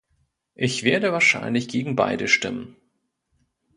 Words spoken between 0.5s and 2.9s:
Ich werde wahrscheinlich gegen beide stimmen.